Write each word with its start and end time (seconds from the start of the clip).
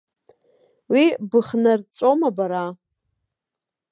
Уи 0.91 1.05
быхнарҵәома 1.29 2.29
бара?! 2.37 2.65